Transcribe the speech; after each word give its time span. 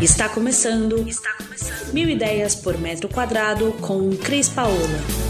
Está 0.00 0.28
começando. 0.28 1.08
Está 1.08 1.32
começando. 1.34 1.92
Mil 1.92 2.08
ideias 2.08 2.54
por 2.54 2.78
metro 2.78 3.08
quadrado 3.08 3.72
com 3.80 4.10
Cris 4.16 4.48
Paola. 4.48 5.27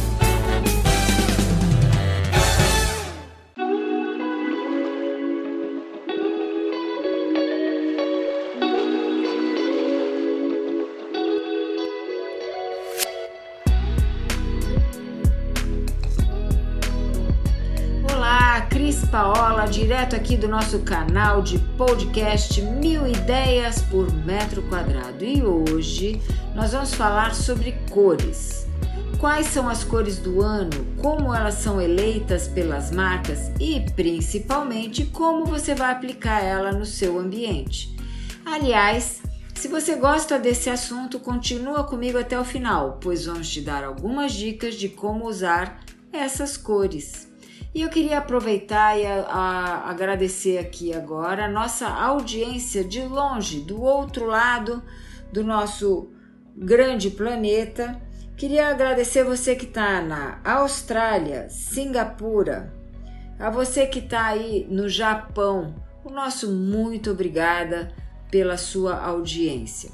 Paola, 19.11 19.64
direto 19.64 20.14
aqui 20.14 20.36
do 20.36 20.46
nosso 20.46 20.80
canal 20.80 21.40
de 21.40 21.58
podcast 21.79 22.61
Mil 22.61 23.07
Ideias 23.07 23.80
por 23.80 24.12
Metro 24.26 24.61
Quadrado. 24.68 25.25
E 25.25 25.43
hoje 25.43 26.21
nós 26.54 26.72
vamos 26.72 26.93
falar 26.93 27.35
sobre 27.35 27.72
cores. 27.90 28.66
Quais 29.18 29.46
são 29.46 29.66
as 29.66 29.82
cores 29.82 30.18
do 30.18 30.43
ano, 30.43 30.86
como 30.99 31.35
elas 31.35 31.54
são 31.54 31.80
eleitas 31.80 32.48
pelas 32.48 32.91
marcas 32.91 33.50
e 33.58 33.80
principalmente 33.97 35.06
como 35.06 35.47
você 35.47 35.75
vai 35.75 35.91
aplicar 35.91 36.44
ela 36.44 36.70
no 36.70 36.84
seu 36.84 37.19
ambiente. 37.19 37.97
Aliás, 38.44 39.22
se 39.55 39.69
você 39.69 39.97
gosta 39.97 40.38
desse 40.38 40.69
assunto, 40.69 41.19
continua 41.19 41.83
comigo 41.84 42.19
até 42.19 42.38
o 42.38 42.44
final, 42.44 42.98
pois 43.00 43.25
vamos 43.25 43.48
te 43.48 43.62
dar 43.62 43.84
algumas 43.84 44.34
dicas 44.34 44.75
de 44.75 44.91
como 44.91 45.27
usar 45.27 45.80
essas 46.12 46.58
cores. 46.58 47.28
E 47.75 47.83
eu 47.83 47.89
queria 47.89 48.19
aproveitar 48.19 48.98
e 48.98 49.05
a, 49.06 49.22
a, 49.22 49.91
agradecer 49.91 50.58
aqui 50.58 50.95
agora 50.95 51.45
a 51.45 51.50
nossa 51.50 51.86
audiência 51.86 52.83
de 52.83 53.03
longe, 53.03 53.61
do 53.61 53.83
outro 53.83 54.27
lado 54.27 54.83
do 55.33 55.44
nosso 55.44 56.11
grande 56.56 57.11
planeta. 57.11 58.00
Queria 58.36 58.69
agradecer 58.69 59.22
você 59.22 59.55
que 59.55 59.66
está 59.66 60.00
na 60.00 60.41
Austrália, 60.44 61.48
Singapura, 61.50 62.72
a 63.39 63.50
você 63.50 63.86
que 63.86 63.98
está 63.98 64.27
aí 64.27 64.66
no 64.70 64.89
Japão. 64.89 65.74
O 66.05 66.11
nosso 66.11 66.50
muito 66.50 67.11
obrigada 67.11 67.92
pela 68.30 68.56
sua 68.56 68.98
audiência. 68.98 69.91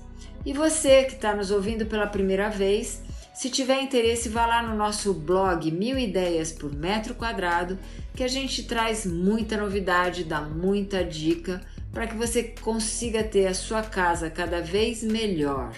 E 0.47 0.52
você 0.52 1.05
que 1.05 1.14
está 1.14 1.34
nos 1.34 1.50
ouvindo 1.50 1.86
pela 1.86 2.06
primeira 2.06 2.50
vez, 2.50 3.02
se 3.34 3.50
tiver 3.50 3.82
interesse, 3.82 4.28
vá 4.28 4.46
lá 4.46 4.62
no 4.62 4.77
nosso 4.77 5.12
blog 5.12 5.68
Mil 5.72 5.98
Ideias 5.98 6.52
por 6.52 6.72
Metro 6.72 7.14
Quadrado, 7.16 7.77
que 8.14 8.22
a 8.22 8.28
gente 8.28 8.62
traz 8.62 9.04
muita 9.04 9.56
novidade, 9.56 10.22
dá 10.22 10.40
muita 10.40 11.04
dica 11.04 11.60
para 11.92 12.06
que 12.06 12.14
você 12.14 12.44
consiga 12.60 13.24
ter 13.24 13.48
a 13.48 13.55
sua 13.55 13.82
casa 13.82 14.30
cada 14.30 14.60
vez 14.60 15.02
melhor. 15.02 15.72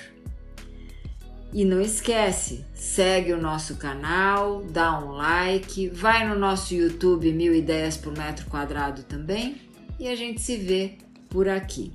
E 1.50 1.64
não 1.64 1.80
esquece, 1.80 2.66
segue 2.74 3.32
o 3.32 3.40
nosso 3.40 3.76
canal, 3.76 4.62
dá 4.64 4.98
um 4.98 5.12
like, 5.12 5.88
vai 5.88 6.28
no 6.28 6.38
nosso 6.38 6.74
YouTube 6.74 7.32
Mil 7.32 7.54
Ideias 7.54 7.96
por 7.96 8.16
Metro 8.16 8.44
Quadrado 8.50 9.02
também 9.04 9.56
e 9.98 10.08
a 10.08 10.14
gente 10.14 10.42
se 10.42 10.56
vê 10.56 10.98
por 11.30 11.48
aqui. 11.48 11.90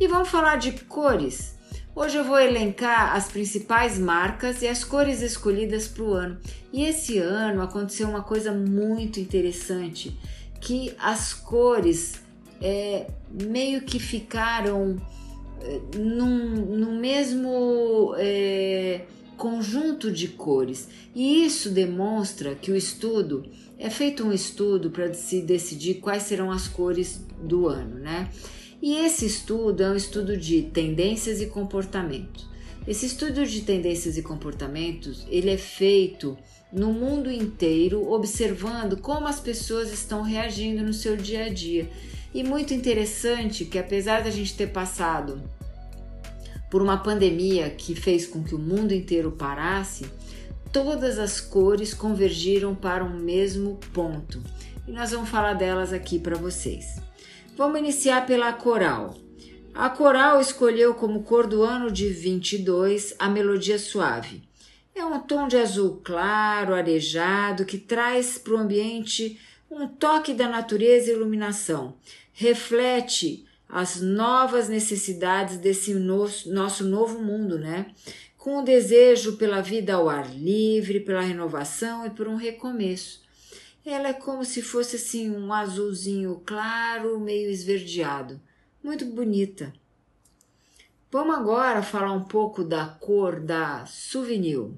E 0.00 0.06
vamos 0.06 0.30
falar 0.30 0.56
de 0.56 0.72
cores. 0.84 1.54
Hoje 1.94 2.16
eu 2.16 2.24
vou 2.24 2.40
elencar 2.40 3.14
as 3.14 3.28
principais 3.28 3.98
marcas 3.98 4.62
e 4.62 4.66
as 4.66 4.82
cores 4.82 5.20
escolhidas 5.20 5.86
para 5.86 6.02
o 6.02 6.14
ano. 6.14 6.38
E 6.72 6.84
esse 6.84 7.18
ano 7.18 7.60
aconteceu 7.60 8.08
uma 8.08 8.22
coisa 8.22 8.50
muito 8.50 9.20
interessante, 9.20 10.18
que 10.58 10.94
as 10.98 11.34
cores 11.34 12.22
é, 12.62 13.08
meio 13.30 13.82
que 13.82 13.98
ficaram 13.98 14.96
é, 15.60 15.98
num 15.98 16.98
mesmo 16.98 18.14
é, 18.16 19.02
conjunto 19.36 20.10
de 20.10 20.28
cores. 20.28 20.88
E 21.14 21.44
isso 21.44 21.68
demonstra 21.68 22.54
que 22.54 22.72
o 22.72 22.76
estudo 22.76 23.44
é 23.78 23.90
feito 23.90 24.24
um 24.24 24.32
estudo 24.32 24.90
para 24.90 25.12
se 25.12 25.42
decidir 25.42 25.96
quais 25.96 26.22
serão 26.22 26.50
as 26.50 26.68
cores 26.68 27.22
do 27.42 27.68
ano, 27.68 27.98
né? 27.98 28.30
E 28.82 28.96
esse 28.96 29.24
estudo 29.24 29.80
é 29.84 29.88
um 29.88 29.94
estudo 29.94 30.36
de 30.36 30.60
tendências 30.60 31.40
e 31.40 31.46
comportamento. 31.46 32.50
Esse 32.84 33.06
estudo 33.06 33.46
de 33.46 33.60
tendências 33.60 34.18
e 34.18 34.22
comportamentos, 34.22 35.24
ele 35.30 35.50
é 35.50 35.56
feito 35.56 36.36
no 36.72 36.92
mundo 36.92 37.30
inteiro, 37.30 38.10
observando 38.10 38.96
como 38.96 39.28
as 39.28 39.38
pessoas 39.38 39.92
estão 39.92 40.22
reagindo 40.22 40.82
no 40.82 40.92
seu 40.92 41.16
dia 41.16 41.44
a 41.44 41.48
dia. 41.48 41.88
E 42.34 42.42
muito 42.42 42.74
interessante 42.74 43.64
que 43.64 43.78
apesar 43.78 44.24
da 44.24 44.30
gente 44.30 44.56
ter 44.56 44.72
passado 44.72 45.40
por 46.68 46.82
uma 46.82 46.96
pandemia 46.96 47.70
que 47.70 47.94
fez 47.94 48.26
com 48.26 48.42
que 48.42 48.54
o 48.56 48.58
mundo 48.58 48.92
inteiro 48.92 49.30
parasse, 49.30 50.06
todas 50.72 51.20
as 51.20 51.40
cores 51.40 51.94
convergiram 51.94 52.74
para 52.74 53.04
um 53.04 53.16
mesmo 53.16 53.78
ponto. 53.92 54.42
E 54.88 54.90
nós 54.90 55.12
vamos 55.12 55.28
falar 55.28 55.52
delas 55.52 55.92
aqui 55.92 56.18
para 56.18 56.34
vocês. 56.34 57.11
Vamos 57.54 57.78
iniciar 57.78 58.24
pela 58.24 58.50
coral. 58.54 59.14
A 59.74 59.90
coral 59.90 60.40
escolheu 60.40 60.94
como 60.94 61.22
cor 61.22 61.46
do 61.46 61.62
ano 61.62 61.90
de 61.90 62.08
22 62.08 63.14
a 63.18 63.28
melodia 63.28 63.78
suave. 63.78 64.42
É 64.94 65.04
um 65.04 65.20
tom 65.20 65.48
de 65.48 65.58
azul 65.58 66.00
claro, 66.02 66.74
arejado, 66.74 67.66
que 67.66 67.76
traz 67.76 68.38
para 68.38 68.54
o 68.54 68.56
ambiente 68.56 69.38
um 69.70 69.86
toque 69.86 70.32
da 70.32 70.48
natureza 70.48 71.10
e 71.10 71.14
iluminação. 71.14 71.94
Reflete 72.32 73.44
as 73.68 74.00
novas 74.00 74.68
necessidades 74.68 75.58
desse 75.58 75.92
nosso 75.94 76.84
novo 76.84 77.20
mundo, 77.20 77.58
né? 77.58 77.86
Com 78.38 78.58
o 78.58 78.64
desejo 78.64 79.36
pela 79.36 79.60
vida 79.60 79.94
ao 79.94 80.08
ar 80.08 80.34
livre, 80.34 81.00
pela 81.00 81.20
renovação 81.20 82.06
e 82.06 82.10
por 82.10 82.26
um 82.26 82.36
recomeço. 82.36 83.21
Ela 83.84 84.08
é 84.08 84.12
como 84.12 84.44
se 84.44 84.62
fosse 84.62 84.96
assim 84.96 85.30
um 85.30 85.52
azulzinho 85.52 86.40
claro, 86.46 87.18
meio 87.18 87.50
esverdeado. 87.50 88.40
Muito 88.82 89.04
bonita. 89.04 89.72
Vamos 91.10 91.36
agora 91.36 91.82
falar 91.82 92.12
um 92.12 92.22
pouco 92.22 92.62
da 92.62 92.86
cor 92.86 93.40
da 93.40 93.84
Souvenir. 93.84 94.70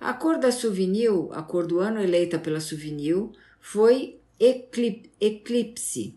A 0.00 0.12
cor 0.12 0.38
da 0.38 0.50
Souvenir, 0.52 1.10
a 1.32 1.42
cor 1.42 1.66
do 1.66 1.78
ano 1.78 2.00
eleita 2.00 2.38
pela 2.38 2.60
Souvenir, 2.60 3.28
foi 3.60 4.20
Eclipse. 4.38 6.14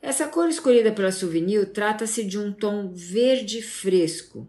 Essa 0.00 0.28
cor 0.28 0.48
escolhida 0.48 0.92
pela 0.92 1.12
Souvenir 1.12 1.70
trata-se 1.72 2.24
de 2.24 2.38
um 2.38 2.52
tom 2.52 2.90
verde 2.92 3.60
fresco, 3.60 4.48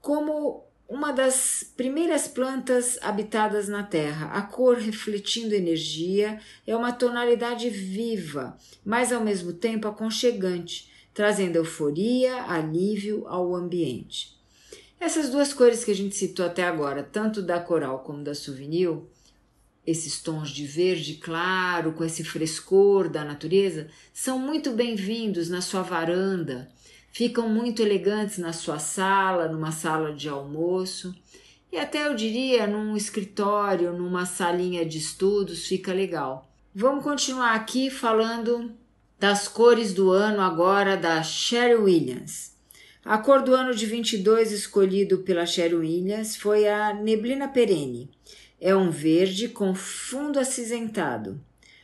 como 0.00 0.64
uma 0.88 1.12
das 1.12 1.64
primeiras 1.76 2.28
plantas 2.28 2.98
habitadas 3.00 3.68
na 3.68 3.82
Terra. 3.82 4.26
A 4.32 4.42
cor 4.42 4.76
refletindo 4.76 5.54
energia 5.54 6.40
é 6.66 6.76
uma 6.76 6.92
tonalidade 6.92 7.70
viva, 7.70 8.56
mas 8.84 9.12
ao 9.12 9.22
mesmo 9.22 9.52
tempo 9.52 9.88
aconchegante, 9.88 10.90
trazendo 11.12 11.56
euforia, 11.56 12.42
alívio 12.44 13.26
ao 13.26 13.54
ambiente. 13.54 14.34
Essas 15.00 15.30
duas 15.30 15.52
cores 15.52 15.84
que 15.84 15.90
a 15.90 15.94
gente 15.94 16.16
citou 16.16 16.46
até 16.46 16.64
agora, 16.64 17.02
tanto 17.02 17.42
da 17.42 17.60
coral 17.60 18.00
como 18.00 18.22
da 18.22 18.34
souvenir, 18.34 18.90
esses 19.86 20.20
tons 20.22 20.48
de 20.48 20.66
verde 20.66 21.14
claro, 21.14 21.92
com 21.92 22.04
esse 22.04 22.24
frescor 22.24 23.08
da 23.08 23.24
natureza, 23.24 23.88
são 24.12 24.38
muito 24.38 24.70
bem-vindos 24.70 25.50
na 25.50 25.60
sua 25.60 25.82
varanda, 25.82 26.70
ficam 27.14 27.48
muito 27.48 27.80
elegantes 27.80 28.38
na 28.38 28.52
sua 28.52 28.80
sala, 28.80 29.48
numa 29.48 29.70
sala 29.70 30.12
de 30.12 30.28
almoço 30.28 31.14
e 31.74 31.76
até 31.76 32.06
eu 32.06 32.14
diria 32.14 32.68
num 32.68 32.96
escritório, 32.96 33.92
numa 33.92 34.26
salinha 34.26 34.84
de 34.84 34.98
estudos, 34.98 35.66
fica 35.66 35.92
legal. 35.92 36.48
Vamos 36.74 37.02
continuar 37.02 37.54
aqui 37.54 37.88
falando 37.88 38.72
das 39.18 39.48
cores 39.48 39.92
do 39.92 40.10
ano 40.10 40.40
agora 40.40 40.96
da 40.96 41.22
Sherry 41.22 41.74
Williams. 41.74 42.52
A 43.04 43.18
cor 43.18 43.42
do 43.42 43.54
ano 43.54 43.74
de 43.74 43.86
22 43.86 44.52
escolhido 44.52 45.18
pela 45.18 45.46
Sherry 45.46 45.74
Williams 45.74 46.36
foi 46.36 46.68
a 46.68 46.94
neblina 46.94 47.48
perene. 47.48 48.10
É 48.60 48.74
um 48.74 48.90
verde 48.90 49.48
com 49.48 49.74
fundo 49.74 50.38
acinzentado, 50.38 51.40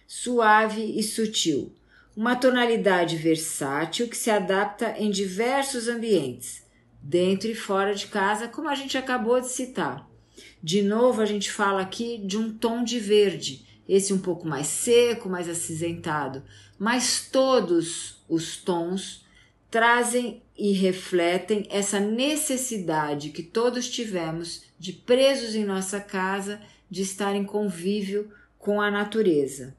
suave 0.07 0.99
e 0.99 1.03
sutil 1.03 1.73
uma 2.17 2.37
tonalidade 2.37 3.17
versátil 3.17 4.09
que 4.09 4.17
se 4.17 4.31
adapta 4.31 4.95
em 4.99 5.11
diversos 5.11 5.89
ambientes, 5.89 6.63
dentro 7.01 7.49
e 7.49 7.55
fora 7.55 7.95
de 7.95 8.07
casa, 8.07 8.49
como 8.49 8.69
a 8.69 8.75
gente 8.75 8.99
acabou 8.99 9.41
de 9.41 9.49
citar. 9.49 10.09
De 10.63 10.83
novo, 10.83 11.23
a 11.23 11.27
gente 11.27 11.51
fala 11.51 11.81
aqui 11.81 12.19
de 12.19 12.37
um 12.37 12.53
tom 12.53 12.85
de 12.85 12.99
verde, 12.99 13.65
esse 13.89 14.13
um 14.13 14.19
pouco 14.19 14.47
mais 14.47 14.67
seco, 14.67 15.29
mais 15.29 15.49
acinzentado, 15.49 16.43
mas 16.79 17.29
todos 17.31 18.23
os 18.29 18.57
tons 18.57 19.25
trazem 19.71 20.43
e 20.57 20.73
refletem 20.73 21.67
essa 21.71 21.99
necessidade 21.99 23.31
que 23.31 23.43
todos 23.43 23.89
tivemos 23.89 24.65
de 24.79 24.93
presos 24.93 25.55
em 25.55 25.65
nossa 25.65 26.01
casa, 26.01 26.61
de 26.91 27.03
estar 27.03 27.35
em 27.35 27.45
convívio 27.45 28.31
com 28.59 28.81
a 28.81 28.91
natureza. 28.91 29.77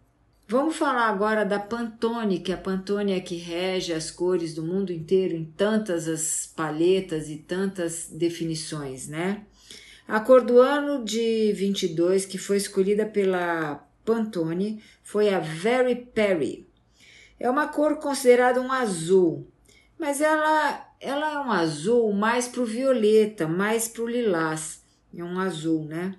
Vamos 0.51 0.75
falar 0.75 1.07
agora 1.07 1.45
da 1.45 1.57
Pantone, 1.57 2.41
que 2.41 2.51
a 2.51 2.57
Pantone 2.57 3.13
é 3.13 3.21
que 3.21 3.37
rege 3.37 3.93
as 3.93 4.11
cores 4.11 4.53
do 4.53 4.61
mundo 4.61 4.91
inteiro 4.91 5.33
em 5.33 5.45
tantas 5.45 6.09
as 6.09 6.45
paletas 6.45 7.29
e 7.29 7.37
tantas 7.37 8.09
definições, 8.09 9.07
né? 9.07 9.45
A 10.05 10.19
cor 10.19 10.41
do 10.41 10.59
ano 10.59 11.05
de 11.05 11.53
22 11.53 12.25
que 12.25 12.37
foi 12.37 12.57
escolhida 12.57 13.05
pela 13.05 13.75
Pantone 14.03 14.83
foi 15.01 15.33
a 15.33 15.39
Very 15.39 15.95
Perry. 15.95 16.67
É 17.39 17.49
uma 17.49 17.69
cor 17.69 17.95
considerada 17.95 18.59
um 18.59 18.73
azul, 18.73 19.47
mas 19.97 20.19
ela, 20.19 20.85
ela 20.99 21.31
é 21.31 21.39
um 21.39 21.49
azul 21.49 22.11
mais 22.11 22.49
pro 22.49 22.65
violeta, 22.65 23.47
mais 23.47 23.87
pro 23.87 24.05
lilás. 24.05 24.83
É 25.15 25.23
um 25.23 25.39
azul, 25.39 25.85
né? 25.85 26.13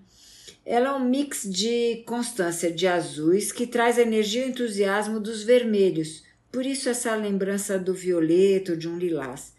Ela 0.65 0.91
é 0.91 0.93
um 0.93 1.09
mix 1.09 1.43
de 1.43 2.03
constância 2.07 2.71
de 2.71 2.87
azuis 2.87 3.51
que 3.51 3.67
traz 3.67 3.99
a 3.99 4.03
energia 4.03 4.47
e 4.47 4.49
entusiasmo 4.49 5.19
dos 5.19 5.43
vermelhos, 5.43 6.23
por 6.53 6.65
isso 6.65 6.89
essa 6.89 7.15
lembrança 7.17 7.79
do 7.79 7.93
violeta 7.93 8.73
ou 8.73 8.79
de 8.79 8.89
um 8.89 8.97
lilás. 8.97 9.55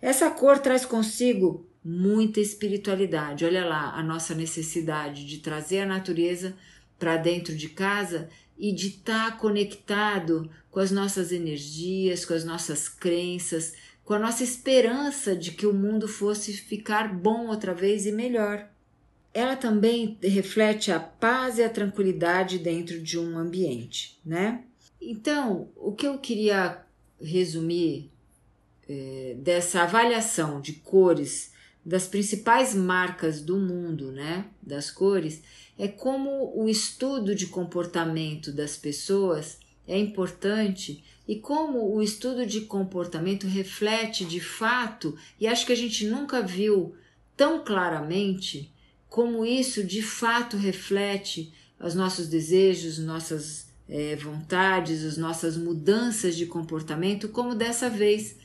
Essa 0.00 0.30
cor 0.30 0.58
traz 0.58 0.84
consigo 0.84 1.66
muita 1.84 2.40
espiritualidade. 2.40 3.44
Olha 3.44 3.64
lá 3.64 3.94
a 3.94 4.02
nossa 4.02 4.34
necessidade 4.34 5.26
de 5.26 5.38
trazer 5.38 5.80
a 5.80 5.86
natureza 5.86 6.54
para 6.98 7.16
dentro 7.16 7.54
de 7.54 7.68
casa 7.68 8.28
e 8.58 8.72
de 8.72 8.88
estar 8.88 9.32
tá 9.32 9.36
conectado 9.36 10.50
com 10.70 10.80
as 10.80 10.90
nossas 10.90 11.32
energias, 11.32 12.24
com 12.24 12.34
as 12.34 12.44
nossas 12.44 12.88
crenças, 12.88 13.74
com 14.04 14.14
a 14.14 14.18
nossa 14.18 14.44
esperança 14.44 15.34
de 15.34 15.50
que 15.50 15.66
o 15.66 15.72
mundo 15.72 16.06
fosse 16.06 16.52
ficar 16.52 17.12
bom 17.12 17.48
outra 17.48 17.74
vez 17.74 18.06
e 18.06 18.12
melhor. 18.12 18.68
Ela 19.36 19.54
também 19.54 20.16
reflete 20.22 20.90
a 20.90 20.98
paz 20.98 21.58
e 21.58 21.62
a 21.62 21.68
tranquilidade 21.68 22.58
dentro 22.58 23.02
de 23.02 23.18
um 23.18 23.36
ambiente, 23.36 24.18
né? 24.24 24.64
Então, 24.98 25.68
o 25.76 25.92
que 25.92 26.06
eu 26.06 26.16
queria 26.16 26.82
resumir 27.20 28.10
é, 28.88 29.36
dessa 29.38 29.82
avaliação 29.82 30.58
de 30.58 30.72
cores 30.72 31.52
das 31.84 32.06
principais 32.06 32.74
marcas 32.74 33.42
do 33.42 33.58
mundo, 33.58 34.10
né, 34.10 34.46
das 34.62 34.90
cores, 34.90 35.42
é 35.78 35.86
como 35.86 36.52
o 36.56 36.66
estudo 36.66 37.34
de 37.34 37.48
comportamento 37.48 38.50
das 38.50 38.78
pessoas 38.78 39.58
é 39.86 39.98
importante 39.98 41.04
e 41.28 41.36
como 41.36 41.94
o 41.94 42.02
estudo 42.02 42.46
de 42.46 42.62
comportamento 42.62 43.46
reflete 43.46 44.24
de 44.24 44.40
fato, 44.40 45.14
e 45.38 45.46
acho 45.46 45.66
que 45.66 45.72
a 45.72 45.76
gente 45.76 46.06
nunca 46.06 46.40
viu 46.40 46.96
tão 47.36 47.62
claramente 47.62 48.74
como 49.08 49.44
isso 49.44 49.84
de 49.84 50.02
fato 50.02 50.56
reflete 50.56 51.52
os 51.80 51.94
nossos 51.94 52.28
desejos, 52.28 52.98
nossas 52.98 53.66
é, 53.88 54.16
vontades, 54.16 55.04
as 55.04 55.16
nossas 55.16 55.56
mudanças 55.56 56.36
de 56.36 56.46
comportamento, 56.46 57.28
como 57.28 57.54
dessa 57.54 57.88
vez 57.88 58.36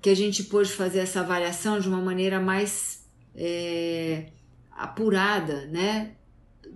que 0.00 0.10
a 0.10 0.14
gente 0.14 0.44
pôde 0.44 0.70
fazer 0.70 0.98
essa 0.98 1.20
avaliação 1.20 1.80
de 1.80 1.88
uma 1.88 2.00
maneira 2.00 2.38
mais 2.38 3.06
é, 3.34 4.26
apurada, 4.70 5.66
né? 5.66 6.12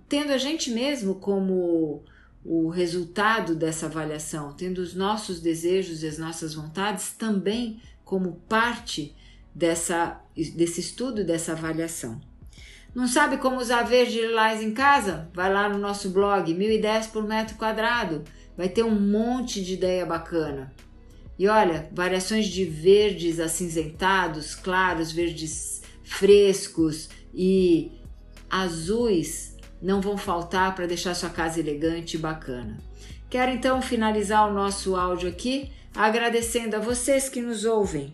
Tendo 0.07 0.31
a 0.31 0.37
gente 0.37 0.71
mesmo 0.71 1.15
como 1.15 2.03
o 2.43 2.69
resultado 2.69 3.53
dessa 3.53 3.85
avaliação, 3.85 4.53
tendo 4.53 4.79
os 4.79 4.95
nossos 4.95 5.39
desejos 5.39 6.01
e 6.01 6.07
as 6.07 6.17
nossas 6.17 6.55
vontades 6.55 7.11
também 7.11 7.79
como 8.03 8.41
parte 8.49 9.15
dessa, 9.53 10.19
desse 10.35 10.79
estudo, 10.79 11.23
dessa 11.23 11.51
avaliação. 11.51 12.19
Não 12.93 13.07
sabe 13.07 13.37
como 13.37 13.57
usar 13.57 13.83
verde 13.83 14.19
lilás 14.19 14.61
em 14.61 14.73
casa? 14.73 15.29
Vai 15.33 15.51
lá 15.53 15.69
no 15.69 15.77
nosso 15.77 16.09
blog, 16.09 16.53
1010 16.53 17.07
por 17.07 17.27
metro 17.27 17.55
quadrado. 17.55 18.23
Vai 18.57 18.67
ter 18.67 18.83
um 18.83 18.99
monte 18.99 19.63
de 19.63 19.75
ideia 19.75 20.05
bacana. 20.05 20.73
E 21.37 21.47
olha, 21.47 21.87
variações 21.93 22.47
de 22.47 22.65
verdes 22.65 23.39
acinzentados, 23.39 24.55
claros, 24.55 25.11
verdes 25.11 25.81
frescos 26.03 27.09
e 27.33 27.91
azuis 28.49 29.55
não 29.81 30.01
vão 30.01 30.17
faltar 30.17 30.75
para 30.75 30.87
deixar 30.87 31.13
sua 31.13 31.29
casa 31.29 31.59
elegante 31.59 32.15
e 32.15 32.19
bacana. 32.19 32.77
Quero 33.29 33.51
então 33.51 33.81
finalizar 33.81 34.49
o 34.49 34.53
nosso 34.53 34.95
áudio 34.95 35.29
aqui 35.29 35.71
agradecendo 35.95 36.75
a 36.75 36.79
vocês 36.79 37.29
que 37.29 37.41
nos 37.41 37.63
ouvem 37.63 38.13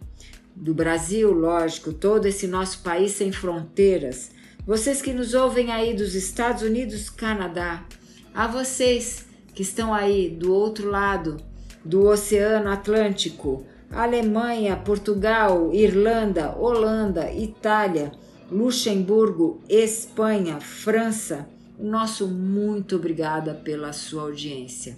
do 0.55 0.73
Brasil, 0.73 1.31
lógico, 1.31 1.91
todo 1.91 2.25
esse 2.25 2.47
nosso 2.47 2.79
país 2.79 3.11
sem 3.11 3.31
fronteiras, 3.31 4.31
vocês 4.65 4.99
que 4.99 5.13
nos 5.13 5.35
ouvem 5.35 5.71
aí 5.71 5.93
dos 5.93 6.15
Estados 6.15 6.63
Unidos, 6.63 7.07
Canadá, 7.07 7.85
a 8.33 8.47
vocês 8.47 9.27
que 9.53 9.61
estão 9.61 9.93
aí 9.93 10.27
do 10.27 10.51
outro 10.51 10.89
lado 10.89 11.37
do 11.83 12.07
Oceano 12.07 12.69
Atlântico, 12.69 13.63
Alemanha, 13.91 14.75
Portugal, 14.75 15.71
Irlanda, 15.71 16.55
Holanda, 16.57 17.31
Itália, 17.31 18.11
Luxemburgo, 18.51 19.61
Espanha, 19.69 20.59
França. 20.59 21.47
Nosso 21.77 22.27
muito 22.27 22.95
obrigada 22.95 23.53
pela 23.53 23.93
sua 23.93 24.23
audiência. 24.23 24.97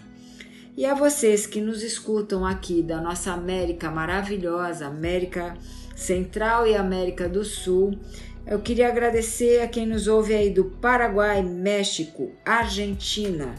E 0.78 0.86
a 0.86 0.94
vocês 0.94 1.46
que 1.46 1.60
nos 1.60 1.84
escutam 1.84 2.46
aqui 2.46 2.82
da 2.82 3.02
nossa 3.02 3.34
América 3.34 3.92
maravilhosa, 3.92 4.88
América 4.88 5.58
Central 5.96 6.68
e 6.68 6.76
América 6.76 7.28
do 7.28 7.44
Sul, 7.44 7.98
eu 8.48 8.60
queria 8.60 8.88
agradecer 8.88 9.62
a 9.62 9.68
quem 9.68 9.86
nos 9.86 10.08
ouve 10.08 10.34
aí 10.34 10.50
do 10.50 10.66
Paraguai, 10.66 11.42
México, 11.42 12.32
Argentina, 12.46 13.56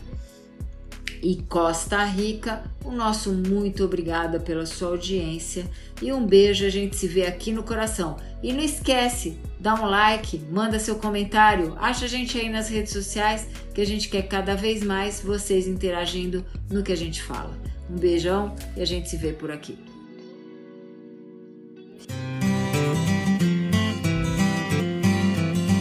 e 1.23 1.37
Costa 1.49 2.05
Rica, 2.05 2.63
o 2.85 2.93
nosso 2.93 3.33
muito 3.33 3.85
obrigada 3.85 4.39
pela 4.39 4.67
sua 4.67 4.91
audiência 4.91 5.69
e 6.01 6.13
um 6.13 6.25
beijo, 6.25 6.65
a 6.65 6.71
gente 6.71 6.97
se 6.97 7.09
vê 7.09 7.27
aqui 7.27 7.53
no 7.53 7.63
coração. 7.63 8.17
E 8.43 8.53
não 8.53 8.63
esquece, 8.63 9.39
dá 9.59 9.75
um 9.75 9.87
like, 9.87 10.39
manda 10.51 10.79
seu 10.79 10.97
comentário, 10.97 11.75
acha 11.79 12.05
a 12.05 12.09
gente 12.09 12.39
aí 12.39 12.49
nas 12.49 12.69
redes 12.69 12.93
sociais 12.93 13.49
que 13.75 13.81
a 13.81 13.87
gente 13.87 14.09
quer 14.09 14.23
cada 14.23 14.55
vez 14.55 14.83
mais 14.83 15.21
vocês 15.21 15.67
interagindo 15.67 16.45
no 16.71 16.83
que 16.83 16.93
a 16.93 16.97
gente 16.97 17.23
fala. 17.23 17.57
Um 17.91 17.97
beijão 17.97 18.55
e 18.77 18.83
a 18.83 18.85
gente 18.85 19.09
se 19.09 19.17
vê 19.17 19.33
por 19.33 19.51
aqui. 19.51 19.88